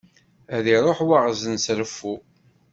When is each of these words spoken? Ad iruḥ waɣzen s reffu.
Ad 0.55 0.65
iruḥ 0.75 0.99
waɣzen 1.07 1.55
s 1.63 1.65
reffu. 1.79 2.15